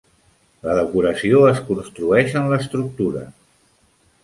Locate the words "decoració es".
0.79-1.61